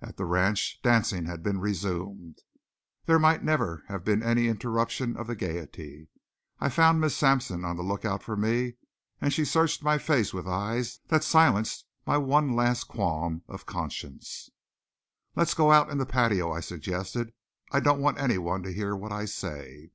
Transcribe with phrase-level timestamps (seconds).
[0.00, 2.38] At the ranch dancing had been resumed.
[3.06, 6.06] There might never have been any interruption of the gaiety.
[6.60, 8.74] I found Miss Sampson on the lookout for me
[9.20, 14.48] and she searched my face with eyes that silenced my one last qualm of conscience.
[15.34, 17.32] "Let's go out in the patio," I suggested.
[17.72, 19.90] "I don't want any one to hear what I say."